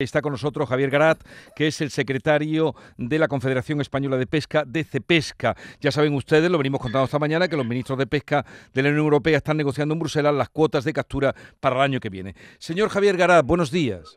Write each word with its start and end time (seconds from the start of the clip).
Está 0.00 0.22
con 0.22 0.30
nosotros 0.30 0.68
Javier 0.68 0.90
Garat, 0.90 1.18
que 1.56 1.66
es 1.66 1.80
el 1.80 1.90
secretario 1.90 2.72
de 2.96 3.18
la 3.18 3.26
Confederación 3.26 3.80
Española 3.80 4.16
de 4.16 4.28
Pesca, 4.28 4.62
de 4.64 4.84
Cepesca. 4.84 5.56
Ya 5.80 5.90
saben 5.90 6.14
ustedes, 6.14 6.48
lo 6.48 6.56
venimos 6.56 6.80
contando 6.80 7.06
esta 7.06 7.18
mañana, 7.18 7.48
que 7.48 7.56
los 7.56 7.66
ministros 7.66 7.98
de 7.98 8.06
Pesca 8.06 8.46
de 8.72 8.82
la 8.84 8.90
Unión 8.90 9.06
Europea 9.06 9.38
están 9.38 9.56
negociando 9.56 9.94
en 9.94 9.98
Bruselas 9.98 10.32
las 10.32 10.50
cuotas 10.50 10.84
de 10.84 10.92
captura 10.92 11.34
para 11.58 11.74
el 11.74 11.82
año 11.82 11.98
que 11.98 12.10
viene. 12.10 12.36
Señor 12.58 12.90
Javier 12.90 13.16
Garat, 13.16 13.44
buenos 13.44 13.72
días. 13.72 14.14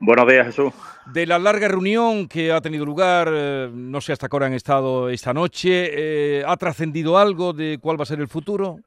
Buenos 0.00 0.26
días, 0.26 0.44
Jesús. 0.46 0.72
De 1.06 1.24
la 1.24 1.38
larga 1.38 1.68
reunión 1.68 2.26
que 2.26 2.50
ha 2.50 2.60
tenido 2.60 2.84
lugar, 2.84 3.28
eh, 3.32 3.70
no 3.72 4.00
sé 4.00 4.12
hasta 4.12 4.28
qué 4.28 4.34
hora 4.34 4.46
han 4.46 4.54
estado 4.54 5.08
esta 5.08 5.32
noche, 5.32 6.40
eh, 6.40 6.44
¿ha 6.44 6.56
trascendido 6.56 7.16
algo 7.16 7.52
de 7.52 7.78
cuál 7.80 7.96
va 7.96 8.02
a 8.02 8.06
ser 8.06 8.18
el 8.18 8.26
futuro? 8.26 8.80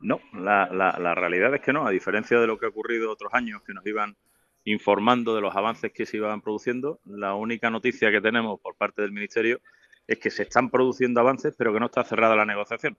No, 0.00 0.20
la, 0.32 0.66
la 0.72 1.14
realidad 1.14 1.54
es 1.54 1.60
que 1.60 1.72
no, 1.72 1.86
a 1.86 1.90
diferencia 1.90 2.40
de 2.40 2.48
lo 2.48 2.58
que 2.58 2.66
ha 2.66 2.70
ocurrido 2.70 3.12
otros 3.12 3.32
años 3.32 3.62
que 3.64 3.72
nos 3.72 3.86
iban 3.86 4.16
informando 4.64 5.34
de 5.34 5.40
los 5.40 5.54
avances 5.56 5.92
que 5.92 6.06
se 6.06 6.18
iban 6.18 6.40
produciendo. 6.40 7.00
La 7.04 7.34
única 7.34 7.70
noticia 7.70 8.10
que 8.10 8.20
tenemos 8.20 8.60
por 8.60 8.76
parte 8.76 9.02
del 9.02 9.12
Ministerio 9.12 9.60
es 10.06 10.18
que 10.18 10.30
se 10.30 10.42
están 10.42 10.70
produciendo 10.70 11.20
avances, 11.20 11.54
pero 11.56 11.72
que 11.72 11.80
no 11.80 11.86
está 11.86 12.04
cerrada 12.04 12.36
la 12.36 12.46
negociación. 12.46 12.96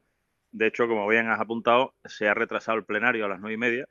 De 0.51 0.67
hecho, 0.67 0.87
como 0.87 1.07
bien 1.07 1.29
has 1.29 1.39
apuntado, 1.39 1.95
se 2.05 2.27
ha 2.27 2.33
retrasado 2.33 2.77
el 2.77 2.85
plenario 2.85 3.25
a 3.25 3.29
las 3.29 3.39
nueve 3.39 3.55
y 3.55 3.57
media, 3.57 3.87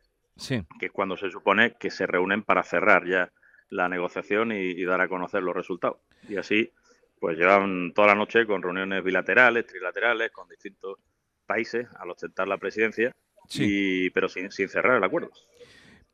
que 0.79 0.87
es 0.87 0.93
cuando 0.93 1.17
se 1.17 1.31
supone 1.31 1.77
que 1.79 1.91
se 1.91 2.07
reúnen 2.07 2.43
para 2.43 2.63
cerrar 2.63 3.07
ya 3.07 3.33
la 3.71 3.89
negociación 3.89 4.53
y, 4.53 4.83
dar 4.85 5.01
a 5.01 5.09
conocer 5.09 5.43
los 5.43 5.55
resultados. 5.55 5.99
Y 6.29 6.37
así, 6.37 6.73
pues 7.21 7.37
llevan 7.37 7.93
toda 7.93 8.09
la 8.09 8.15
noche 8.15 8.47
con 8.47 8.63
reuniones 8.63 9.05
bilaterales, 9.05 9.67
trilaterales, 9.67 10.31
con 10.31 10.49
distintos 10.49 10.99
países 11.47 11.89
al 11.99 12.11
ostentar 12.11 12.49
la 12.49 12.59
presidencia, 12.59 13.15
y, 13.51 14.11
pero 14.11 14.29
sin, 14.29 14.51
sin 14.51 14.69
cerrar 14.69 14.97
el 14.97 15.05
acuerdo. 15.05 15.31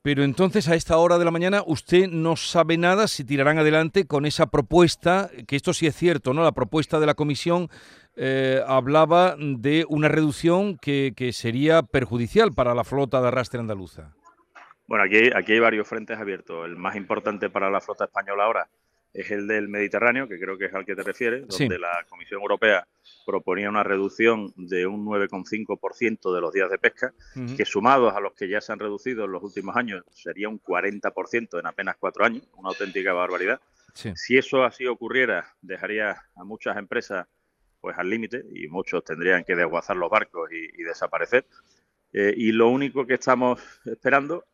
Pero 0.04 0.22
entonces 0.22 0.68
a 0.68 0.74
esta 0.74 0.98
hora 0.98 1.16
de 1.16 1.24
la 1.24 1.30
mañana 1.30 1.62
usted 1.66 2.08
no 2.10 2.36
sabe 2.36 2.76
nada 2.76 3.08
si 3.08 3.24
tirarán 3.24 3.56
adelante 3.56 4.06
con 4.06 4.26
esa 4.26 4.50
propuesta, 4.50 5.30
que 5.48 5.56
esto 5.56 5.72
sí 5.72 5.86
es 5.86 5.96
cierto, 5.96 6.34
¿no? 6.34 6.42
La 6.42 6.52
propuesta 6.52 7.00
de 7.00 7.06
la 7.06 7.14
comisión 7.14 7.70
eh, 8.14 8.60
hablaba 8.66 9.34
de 9.38 9.86
una 9.88 10.08
reducción 10.08 10.76
que, 10.76 11.30
sería 11.32 11.82
perjudicial 11.84 12.52
para 12.52 12.74
la 12.74 12.84
flota 12.84 13.22
de 13.22 13.28
arrastre 13.28 13.60
andaluza. 13.60 14.12
Bueno, 14.86 15.04
aquí, 15.04 15.30
aquí 15.34 15.52
hay 15.52 15.60
varios 15.60 15.88
frentes 15.88 16.18
abiertos. 16.18 16.66
El 16.66 16.76
más 16.76 16.96
importante 16.96 17.48
para 17.48 17.70
la 17.70 17.80
flota 17.80 18.04
española 18.04 18.44
ahora 18.44 18.68
es 19.14 19.30
el 19.30 19.46
del 19.46 19.68
Mediterráneo, 19.68 20.28
que 20.28 20.40
creo 20.40 20.58
que 20.58 20.66
es 20.66 20.74
al 20.74 20.84
que 20.84 20.96
te 20.96 21.04
refieres, 21.04 21.46
donde 21.46 21.78
la 21.78 22.04
Comisión 22.08 22.42
Europea 22.42 22.86
proponía 23.24 23.70
una 23.70 23.84
reducción 23.84 24.52
de 24.56 24.86
un 24.86 25.06
9,5% 25.06 26.34
de 26.34 26.40
los 26.40 26.52
días 26.52 26.68
de 26.68 26.78
pesca, 26.78 27.14
que 27.56 27.64
sumados 27.64 28.14
a 28.14 28.20
los 28.20 28.34
que 28.34 28.48
ya 28.48 28.60
se 28.60 28.72
han 28.72 28.80
reducido 28.80 29.24
en 29.24 29.32
los 29.32 29.42
últimos 29.42 29.76
años 29.76 30.04
sería 30.10 30.48
un 30.48 30.60
40% 30.60 31.60
en 31.60 31.66
apenas 31.66 31.96
cuatro 31.98 32.24
años, 32.24 32.42
una 32.56 32.70
auténtica 32.70 33.12
barbaridad. 33.12 33.60
Si 33.94 34.36
eso 34.36 34.64
así 34.64 34.86
ocurriera, 34.86 35.54
dejaría 35.62 36.16
a 36.34 36.44
muchas 36.44 36.76
empresas 36.76 37.28
pues 37.80 37.96
al 37.96 38.10
límite 38.10 38.44
y 38.52 38.66
muchos 38.66 39.04
tendrían 39.04 39.44
que 39.44 39.54
desguazar 39.54 39.96
los 39.96 40.10
barcos 40.10 40.50
y, 40.50 40.82
desaparecer. 40.82 41.46
Eh, 42.12 42.34
y 42.36 42.50
lo 42.50 42.68
único 42.68 43.06
que 43.06 43.14
estamos 43.14 43.60
esperando 43.84 44.44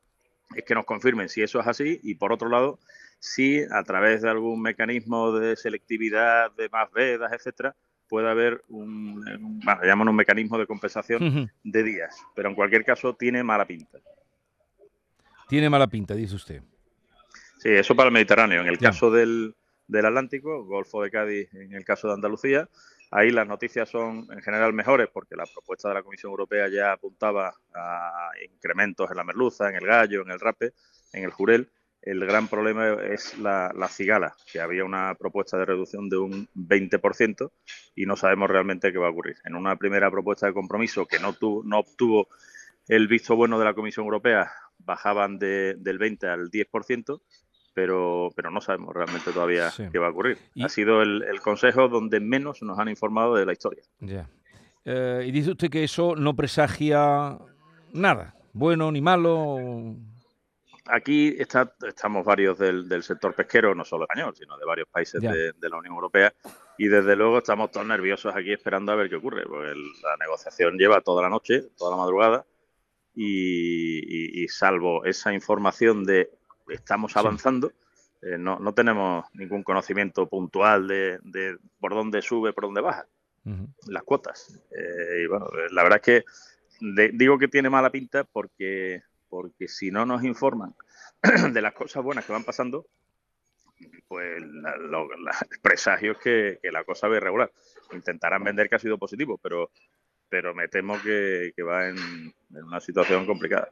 es 0.54 0.64
que 0.64 0.74
nos 0.74 0.84
confirmen 0.84 1.28
si 1.28 1.40
eso 1.40 1.60
es 1.60 1.66
así 1.66 2.00
y 2.02 2.16
por 2.16 2.32
otro 2.32 2.48
lado 2.48 2.80
si 3.20 3.62
a 3.70 3.84
través 3.84 4.22
de 4.22 4.30
algún 4.30 4.60
mecanismo 4.62 5.30
de 5.32 5.54
selectividad, 5.54 6.50
de 6.56 6.68
más 6.70 6.90
vedas, 6.90 7.30
etcétera, 7.32 7.76
puede 8.08 8.28
haber 8.28 8.64
un, 8.68 9.60
bueno, 9.62 9.84
llaman 9.84 10.08
un 10.08 10.16
mecanismo 10.16 10.58
de 10.58 10.66
compensación 10.66 11.48
de 11.62 11.82
días, 11.84 12.16
pero 12.34 12.48
en 12.48 12.54
cualquier 12.56 12.84
caso 12.84 13.14
tiene 13.14 13.44
mala 13.44 13.66
pinta. 13.66 13.98
Tiene 15.48 15.68
mala 15.68 15.86
pinta, 15.86 16.14
dice 16.14 16.34
usted. 16.34 16.62
Sí, 17.58 17.68
eso 17.68 17.94
para 17.94 18.08
el 18.08 18.14
Mediterráneo. 18.14 18.62
En 18.62 18.68
el 18.68 18.78
caso 18.78 19.10
del, 19.10 19.54
del 19.86 20.06
Atlántico, 20.06 20.64
Golfo 20.64 21.02
de 21.02 21.10
Cádiz, 21.10 21.52
en 21.52 21.74
el 21.74 21.84
caso 21.84 22.08
de 22.08 22.14
Andalucía, 22.14 22.68
ahí 23.10 23.30
las 23.30 23.46
noticias 23.46 23.88
son 23.88 24.26
en 24.32 24.40
general 24.40 24.72
mejores 24.72 25.08
porque 25.12 25.36
la 25.36 25.44
propuesta 25.44 25.88
de 25.88 25.94
la 25.94 26.02
Comisión 26.02 26.30
Europea 26.30 26.68
ya 26.68 26.92
apuntaba 26.92 27.52
a 27.74 28.30
incrementos 28.50 29.10
en 29.10 29.16
la 29.16 29.24
merluza, 29.24 29.68
en 29.68 29.76
el 29.76 29.86
gallo, 29.86 30.22
en 30.22 30.30
el 30.30 30.40
rape, 30.40 30.72
en 31.12 31.24
el 31.24 31.30
jurel 31.30 31.68
el 32.02 32.24
gran 32.24 32.48
problema 32.48 32.94
es 32.94 33.38
la, 33.38 33.72
cigala, 33.88 34.34
que 34.50 34.60
había 34.60 34.84
una 34.84 35.14
propuesta 35.14 35.58
de 35.58 35.66
reducción 35.66 36.08
de 36.08 36.16
un 36.16 36.48
20% 36.54 37.50
y 37.94 38.06
no 38.06 38.16
sabemos 38.16 38.48
realmente 38.48 38.92
qué 38.92 38.98
va 38.98 39.08
a 39.08 39.10
ocurrir. 39.10 39.36
En 39.44 39.54
una 39.54 39.76
primera 39.76 40.10
propuesta 40.10 40.46
de 40.46 40.54
compromiso 40.54 41.06
que 41.06 41.18
no, 41.18 41.34
tuvo, 41.34 41.62
no 41.64 41.78
obtuvo 41.80 42.28
el 42.88 43.06
visto 43.06 43.36
bueno 43.36 43.58
de 43.58 43.64
la 43.66 43.74
Comisión 43.74 44.04
Europea, 44.04 44.50
bajaban 44.78 45.38
del 45.38 45.98
20 45.98 46.26
al 46.26 46.50
10%, 46.50 47.20
pero, 47.74 48.30
pero 48.34 48.50
no 48.50 48.60
sabemos 48.60 48.94
realmente 48.94 49.30
todavía 49.32 49.70
qué 49.92 49.98
va 49.98 50.08
a 50.08 50.10
ocurrir. 50.10 50.38
Ha 50.62 50.68
sido 50.68 51.02
el, 51.02 51.40
consejo 51.42 51.88
donde 51.88 52.18
menos 52.18 52.62
nos 52.62 52.78
han 52.78 52.88
informado 52.88 53.34
de 53.34 53.46
la 53.46 53.52
historia. 53.52 53.82
Eh, 54.84 55.24
y 55.26 55.30
dice 55.30 55.50
usted 55.50 55.70
que 55.70 55.84
eso 55.84 56.16
no 56.16 56.34
presagia 56.34 57.38
nada, 57.92 58.34
bueno 58.52 58.90
ni 58.90 59.00
malo. 59.00 59.96
Aquí 60.86 61.34
está, 61.38 61.74
estamos 61.86 62.24
varios 62.24 62.58
del, 62.58 63.02
sector 63.02 63.34
pesquero, 63.34 63.74
no 63.74 63.84
solo 63.84 64.04
español, 64.04 64.34
sino 64.36 64.56
de 64.56 64.64
varios 64.64 64.88
países 64.88 65.20
de, 65.20 65.68
la 65.68 65.76
Unión 65.76 65.94
Europea, 65.94 66.32
y 66.78 66.88
desde 66.88 67.16
luego 67.16 67.38
estamos 67.38 67.70
todos 67.70 67.86
nerviosos 67.86 68.34
aquí 68.34 68.52
esperando 68.52 68.92
a 68.92 68.96
ver 68.96 69.08
qué 69.08 69.16
ocurre, 69.16 69.44
porque 69.46 69.74
la 70.02 70.16
negociación 70.18 70.78
lleva 70.78 71.00
toda 71.00 71.22
la 71.22 71.28
noche, 71.28 71.62
toda 71.76 71.92
la 71.92 71.96
madrugada, 71.98 72.46
y, 73.14 74.46
salvo 74.48 75.04
esa 75.04 75.32
información 75.32 76.04
de 76.04 76.30
estamos 76.68 77.16
avanzando, 77.16 77.72
eh, 78.22 78.36
no, 78.38 78.58
no, 78.58 78.74
tenemos 78.74 79.26
ningún 79.34 79.62
conocimiento 79.62 80.28
puntual 80.28 80.88
de, 80.88 81.58
por 81.78 81.94
dónde 81.94 82.22
sube, 82.22 82.52
por 82.52 82.64
dónde 82.64 82.80
baja 82.80 83.06
las 83.86 84.02
cuotas. 84.02 84.60
Eh, 84.70 85.22
y 85.24 85.26
bueno, 85.26 85.46
la 85.70 85.82
verdad 85.82 86.00
es 86.04 86.24
que 86.24 87.10
digo 87.12 87.38
que 87.38 87.48
tiene 87.48 87.70
mala 87.70 87.90
pinta 87.90 88.24
porque 88.24 89.02
porque 89.30 89.68
si 89.68 89.90
no 89.90 90.04
nos 90.04 90.24
informan 90.24 90.74
de 91.52 91.62
las 91.62 91.72
cosas 91.72 92.02
buenas 92.02 92.26
que 92.26 92.32
van 92.32 92.44
pasando, 92.44 92.86
pues 94.08 94.42
los 94.42 95.08
presagios 95.62 96.18
que, 96.18 96.58
que 96.62 96.70
la 96.70 96.84
cosa 96.84 97.08
va 97.08 97.16
irregular. 97.16 97.50
Intentarán 97.92 98.44
vender 98.44 98.68
que 98.68 98.74
ha 98.74 98.80
sido 98.80 98.98
positivo, 98.98 99.38
pero, 99.38 99.70
pero 100.28 100.54
me 100.54 100.68
temo 100.68 101.00
que, 101.00 101.52
va 101.62 101.88
en, 101.88 101.96
una 102.50 102.80
situación 102.80 103.24
complicada. 103.24 103.68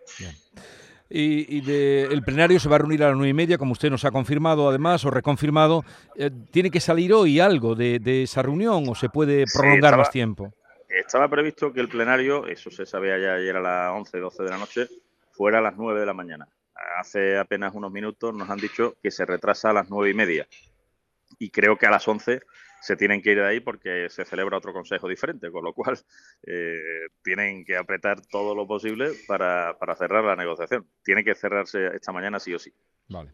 Y, 1.11 1.69
el 1.71 2.23
plenario 2.23 2.61
se 2.61 2.69
va 2.69 2.77
a 2.77 2.79
reunir 2.79 3.03
a 3.03 3.09
las 3.09 3.17
nueve 3.17 3.31
y 3.31 3.35
media, 3.35 3.59
como 3.59 3.73
usted 3.73 3.91
nos 3.91 4.05
ha 4.05 4.11
confirmado 4.11 4.69
además 4.69 5.05
o 5.05 5.11
reconfirmado. 5.11 5.85
Eh, 6.17 6.31
¿Tiene 6.51 6.71
que 6.71 6.81
salir 6.81 7.13
hoy 7.13 7.41
algo 7.41 7.75
de, 7.75 8.23
esa 8.23 8.43
reunión 8.43 8.85
o 8.89 8.95
se 8.95 9.09
puede 9.09 9.45
prolongar 9.53 9.97
más 9.97 10.11
tiempo? 10.11 10.53
Estaba 10.89 11.29
previsto 11.29 11.73
que 11.73 11.81
el 11.81 11.89
plenario, 11.89 12.47
eso 12.47 12.71
se 12.71 12.87
sabía 12.87 13.19
ya 13.19 13.35
ayer 13.35 13.57
a 13.57 13.61
las 13.61 13.93
11, 13.93 14.19
12 14.19 14.43
de 14.43 14.51
la 14.51 14.59
noche, 14.59 14.89
fuera 15.39 15.59
a 15.59 15.63
las 15.63 15.77
9 15.77 16.01
de 16.01 16.07
la 16.07 16.15
mañana. 16.15 16.49
Hace 16.99 17.39
apenas 17.39 17.73
unos 17.75 17.93
minutos 17.93 18.35
nos 18.35 18.51
han 18.51 18.59
dicho 18.59 18.97
que 19.01 19.13
se 19.13 19.25
retrasa 19.25 19.71
a 19.71 19.73
las 19.73 19.89
nueve 19.89 20.11
y 20.11 20.15
media. 20.15 20.49
Y 21.39 21.51
creo 21.51 21.79
que 21.79 21.87
a 21.87 21.91
las 21.91 22.07
11 22.09 22.41
se 22.81 22.97
tienen 22.97 23.23
que 23.23 23.33
ir 23.33 23.39
de 23.39 23.47
ahí 23.47 23.61
porque 23.61 24.09
se 24.11 24.25
celebra 24.25 24.59
otro 24.59 24.73
consejo 24.73 25.09
diferente, 25.09 25.53
con 25.53 25.65
lo 25.65 25.73
cual 25.75 25.97
eh, 26.45 27.07
tienen 27.23 27.65
que 27.65 27.77
apretar 27.77 28.21
todo 28.27 28.55
lo 28.57 28.67
posible 28.67 29.13
para, 29.29 29.79
para 29.79 29.95
cerrar 29.95 30.25
la 30.25 30.35
negociación. 30.35 30.89
Tiene 31.05 31.23
que 31.23 31.37
cerrarse 31.37 31.87
esta 31.95 32.11
mañana 32.11 32.41
sí 32.41 32.53
o 32.55 32.59
sí. 32.59 32.73
Vale. 33.09 33.31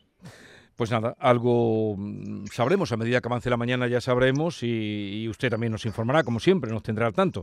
Pues 0.77 0.91
nada, 0.91 1.15
algo 1.21 1.95
mm, 1.97 2.47
sabremos 2.47 2.91
a 2.91 2.97
medida 2.97 3.21
que 3.21 3.29
avance 3.29 3.49
la 3.49 3.57
mañana, 3.57 3.87
ya 3.87 4.01
sabremos 4.01 4.63
y, 4.63 5.29
usted 5.29 5.51
también 5.51 5.73
nos 5.73 5.87
informará, 5.87 6.25
como 6.25 6.41
siempre, 6.41 6.71
nos 6.71 6.83
tendrá 6.83 7.07
al 7.07 7.13
tanto. 7.13 7.43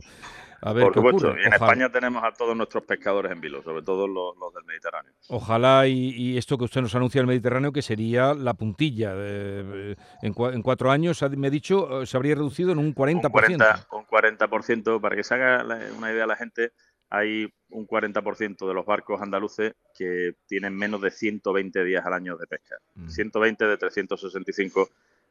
A 0.60 0.72
ver 0.72 0.84
Por 0.84 0.94
supuesto, 0.94 1.36
en 1.36 1.52
España 1.52 1.90
tenemos 1.90 2.22
a 2.22 2.32
todos 2.32 2.56
nuestros 2.56 2.84
pescadores 2.84 3.32
en 3.32 3.40
vilo, 3.40 3.62
sobre 3.62 3.82
todo 3.82 4.06
los, 4.06 4.34
del 4.54 4.64
Mediterráneo. 4.64 5.12
Ojalá 5.28 5.88
y, 5.88 6.36
esto 6.38 6.56
que 6.56 6.64
usted 6.64 6.82
nos 6.82 6.94
anuncia 6.94 7.20
del 7.20 7.26
Mediterráneo, 7.26 7.72
que 7.72 7.82
sería 7.82 8.34
la 8.34 8.54
puntilla. 8.54 9.12
en, 9.14 9.96
en, 10.22 10.62
cuatro 10.62 10.90
años, 10.90 11.24
me 11.36 11.48
ha 11.48 11.50
dicho, 11.50 12.06
se 12.06 12.16
habría 12.16 12.34
reducido 12.34 12.70
en 12.70 12.78
un 12.78 12.94
40%. 12.94 13.24
Un 13.24 13.32
40%, 13.32 13.86
un 13.92 14.06
40% 14.06 15.00
para 15.00 15.16
que 15.16 15.24
se 15.24 15.34
haga 15.34 15.64
una 15.96 16.12
idea 16.12 16.24
a 16.24 16.28
la 16.28 16.36
gente 16.36 16.72
hay 17.12 17.52
un 17.68 17.86
40% 17.86 18.66
de 18.66 18.72
los 18.72 18.86
barcos 18.86 19.20
andaluces 19.20 19.74
que 19.94 20.34
tienen 20.46 20.74
menos 20.74 21.02
de 21.02 21.10
120 21.10 21.84
días 21.84 22.06
al 22.06 22.14
año 22.14 22.38
de 22.38 22.46
pesca. 22.46 22.76
120 23.06 23.62
mm. 23.62 23.68
de 23.68 23.76
365. 23.76 24.88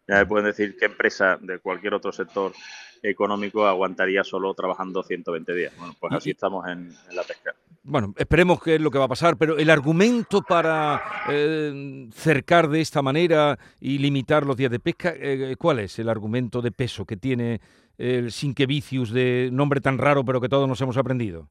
Ya 0.08 0.18
me 0.18 0.26
pueden 0.28 0.46
decir 0.46 0.78
qué 0.78 0.86
empresa 0.86 1.40
de 1.42 1.58
cualquier 1.58 1.96
otro 1.96 2.12
sector 2.12 2.54
económico 3.02 3.66
aguantaría 3.66 4.24
solo 4.24 4.54
trabajando 4.54 5.02
120 5.02 5.56
días. 5.56 5.74
Bueno, 5.76 5.96
pues 6.00 6.14
así 6.14 6.30
estamos 6.30 6.68
en, 6.68 6.94
la 7.14 7.24
pesca. 7.24 7.56
Bueno, 7.82 8.14
esperemos 8.16 8.62
que 8.62 8.76
es 8.76 8.82
lo 8.82 8.92
que 8.92 9.00
va 9.00 9.06
a 9.06 9.10
pasar, 9.10 9.38
pero 9.38 9.58
el 9.58 9.72
argumento 9.72 10.44
para 10.44 11.02
eh, 11.30 12.08
cercar 12.14 12.70
de 12.70 12.82
esta 12.82 13.02
manera 13.02 13.58
y 13.80 13.98
limitar 13.98 14.46
los 14.46 14.56
días 14.56 14.70
de 14.70 14.80
pesca, 14.80 15.14
eh, 15.16 15.56
¿cuál 15.58 15.80
es 15.80 15.98
el 15.98 16.10
argumento 16.10 16.62
de 16.62 16.72
peso 16.72 17.06
que 17.06 17.18
tiene 17.18 17.60
el 17.98 18.32
Sinquevicius 18.32 19.12
de 19.12 19.50
nombre 19.52 19.82
tan 19.82 19.98
raro 19.98 20.24
pero 20.24 20.40
que 20.40 20.50
todos 20.50 20.68
nos 20.68 20.80
hemos 20.82 20.98
aprendido? 20.98 21.50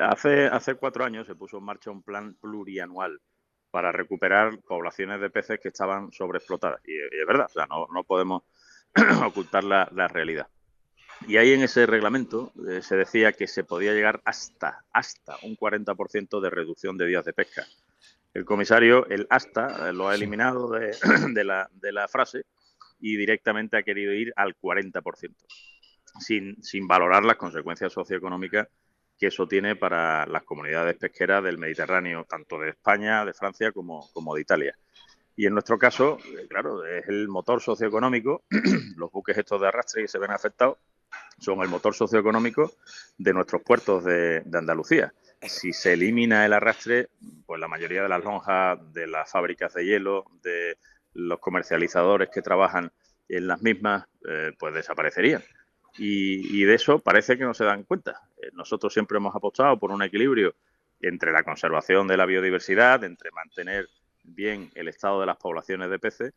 Hace, 0.00 0.46
hace 0.46 0.74
cuatro 0.74 1.04
años 1.04 1.26
se 1.26 1.34
puso 1.34 1.58
en 1.58 1.64
marcha 1.64 1.90
un 1.90 2.02
plan 2.02 2.34
plurianual 2.34 3.20
para 3.70 3.92
recuperar 3.92 4.58
poblaciones 4.60 5.20
de 5.20 5.30
peces 5.30 5.60
que 5.60 5.68
estaban 5.68 6.12
sobreexplotadas. 6.12 6.80
Y, 6.86 6.96
es 6.96 7.26
verdad, 7.26 7.46
o 7.46 7.52
sea, 7.52 7.66
no, 7.66 7.86
no 7.92 8.04
podemos 8.04 8.42
ocultar 9.24 9.64
la, 9.64 9.88
la, 9.92 10.08
realidad. 10.08 10.48
Y 11.26 11.38
ahí 11.38 11.52
en 11.52 11.62
ese 11.62 11.86
reglamento 11.86 12.52
eh, 12.68 12.82
se 12.82 12.96
decía 12.96 13.32
que 13.32 13.46
se 13.46 13.64
podía 13.64 13.92
llegar 13.92 14.20
hasta, 14.24 14.84
hasta 14.92 15.36
un 15.42 15.56
40% 15.56 16.40
de 16.40 16.50
reducción 16.50 16.96
de 16.96 17.06
días 17.06 17.24
de 17.24 17.32
pesca. 17.32 17.66
El 18.34 18.44
comisario, 18.44 19.06
el 19.08 19.26
hasta, 19.30 19.88
eh, 19.88 19.92
lo 19.92 20.08
ha 20.08 20.14
eliminado 20.14 20.70
de, 20.70 20.94
de, 21.34 21.44
la, 21.44 21.68
de 21.72 21.92
la 21.92 22.06
frase 22.06 22.44
y 23.00 23.16
directamente 23.16 23.76
ha 23.76 23.82
querido 23.82 24.12
ir 24.12 24.32
al 24.36 24.56
40%, 24.56 25.34
sin, 26.20 26.62
sin 26.62 26.86
valorar 26.86 27.24
las 27.24 27.36
consecuencias 27.36 27.92
socioeconómicas 27.92 28.68
que 29.18 29.28
eso 29.28 29.46
tiene 29.46 29.76
para 29.76 30.26
las 30.26 30.42
comunidades 30.44 30.96
pesqueras 30.96 31.42
del 31.42 31.58
Mediterráneo, 31.58 32.24
tanto 32.28 32.58
de 32.58 32.70
España, 32.70 33.24
de 33.24 33.32
Francia 33.32 33.72
como, 33.72 34.08
de 34.34 34.40
Italia. 34.40 34.76
Y 35.36 35.46
en 35.46 35.52
nuestro 35.52 35.78
caso, 35.78 36.18
eh, 36.24 36.46
claro, 36.48 36.84
es 36.84 37.06
el 37.08 37.28
motor 37.28 37.60
socioeconómico, 37.60 38.44
los 38.96 39.10
buques 39.10 39.36
estos 39.36 39.60
de 39.60 39.68
arrastre 39.68 40.02
que 40.02 40.08
se 40.08 40.18
ven 40.18 40.30
afectados 40.30 40.78
son 41.38 41.60
el 41.60 41.68
motor 41.68 41.94
socioeconómico 41.94 42.72
de 43.18 43.32
nuestros 43.32 43.62
puertos 43.62 44.04
de, 44.04 44.40
de 44.40 44.58
Andalucía. 44.58 45.12
Si 45.42 45.72
se 45.72 45.92
elimina 45.92 46.46
el 46.46 46.52
arrastre, 46.52 47.10
pues 47.44 47.60
la 47.60 47.68
mayoría 47.68 48.02
de 48.02 48.08
las 48.08 48.24
lonjas 48.24 48.78
de 48.92 49.06
las 49.06 49.30
fábricas 49.30 49.74
de 49.74 49.84
hielo, 49.84 50.24
de 50.42 50.78
los 51.12 51.38
comercializadores 51.38 52.30
que 52.30 52.42
trabajan 52.42 52.90
en 53.28 53.46
las 53.46 53.62
mismas, 53.62 54.06
eh, 54.28 54.52
pues 54.58 54.74
desaparecerían. 54.74 55.42
Y, 55.98 56.64
de 56.64 56.74
eso 56.74 56.98
parece 56.98 57.38
que 57.38 57.44
no 57.44 57.54
se 57.54 57.64
dan 57.64 57.84
cuenta. 57.84 58.20
Eh, 58.36 58.50
nosotros 58.52 58.92
siempre 58.92 59.16
hemos 59.16 59.34
apostado 59.34 59.78
por 59.78 59.90
un 59.90 60.02
equilibrio 60.02 60.54
entre 61.00 61.32
la 61.32 61.42
conservación 61.42 62.06
de 62.06 62.16
la 62.16 62.26
biodiversidad, 62.26 63.04
entre 63.04 63.30
mantener 63.30 63.88
bien 64.24 64.70
el 64.74 64.88
estado 64.88 65.20
de 65.20 65.26
las 65.26 65.36
poblaciones 65.36 65.90
de 65.90 65.98
peces, 65.98 66.34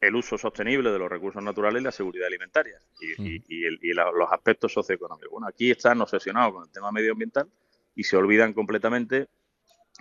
el 0.00 0.14
uso 0.14 0.38
sostenible 0.38 0.90
de 0.90 0.98
los 0.98 1.10
recursos 1.10 1.42
naturales 1.42 1.82
y 1.82 1.84
la 1.84 1.92
seguridad 1.92 2.26
alimentaria 2.26 2.78
y, 3.00 3.20
mm. 3.20 3.96
los 4.14 4.32
aspectos 4.32 4.72
socioeconómicos. 4.72 5.30
Bueno, 5.30 5.46
aquí 5.46 5.70
están 5.70 6.00
obsesionados 6.00 6.54
con 6.54 6.64
el 6.64 6.70
tema 6.70 6.90
medioambiental 6.90 7.48
y 7.94 8.04
se 8.04 8.16
olvidan 8.16 8.54
completamente 8.54 9.28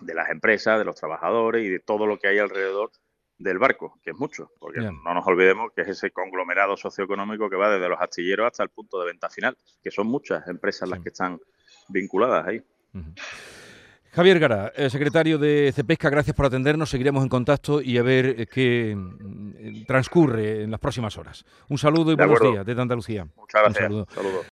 de 0.01 0.13
las 0.13 0.29
empresas, 0.29 0.79
de 0.79 0.85
los 0.85 0.95
trabajadores 0.95 1.65
y 1.65 1.69
de 1.69 1.79
todo 1.79 2.07
lo 2.07 2.17
que 2.17 2.29
hay 2.29 2.37
alrededor 2.37 2.91
del 3.39 3.57
barco, 3.57 3.97
que 4.03 4.11
es 4.11 4.17
mucho, 4.17 4.51
porque 4.59 4.81
no 4.81 5.13
nos 5.13 5.25
olvidemos 5.25 5.71
que 5.73 5.81
es 5.81 5.87
ese 5.87 6.11
conglomerado 6.11 6.75
socioeconómico 6.75 7.49
que 7.49 7.55
va 7.55 7.71
desde 7.71 7.87
los 7.87 7.99
astilleros 7.99 8.47
hasta 8.47 8.63
el 8.63 8.69
punto 8.69 8.99
de 8.99 9.07
venta 9.07 9.29
final, 9.29 9.57
que 9.81 9.89
son 9.89 10.07
muchas 10.07 10.45
empresas 10.47 10.87
las 10.89 10.99
que 10.99 11.09
están 11.09 11.39
vinculadas 11.87 12.45
ahí. 12.45 12.61
Javier 14.11 14.39
Gara, 14.39 14.73
eh, 14.75 14.89
secretario 14.89 15.37
de 15.37 15.71
Cepesca, 15.73 16.09
gracias 16.09 16.35
por 16.35 16.45
atendernos, 16.47 16.89
seguiremos 16.89 17.23
en 17.23 17.29
contacto 17.29 17.81
y 17.81 17.97
a 17.97 18.03
ver 18.03 18.35
eh, 18.41 18.47
qué 18.47 18.93
mm, 18.95 19.85
transcurre 19.85 20.63
en 20.63 20.71
las 20.71 20.79
próximas 20.79 21.17
horas. 21.17 21.45
Un 21.69 21.77
saludo 21.77 22.11
y 22.11 22.15
buenos 22.15 22.41
días 22.41 22.65
desde 22.65 22.81
Andalucía. 22.81 23.27
Muchas 23.35 23.61
gracias. 23.61 23.89
Un 23.89 24.05
saludo. 24.07 24.41